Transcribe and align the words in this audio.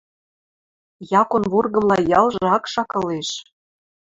Якон 1.21 1.43
вургымла 1.51 1.97
ялжы 2.19 2.45
акшак 2.55 2.89
ылеш 2.99 3.29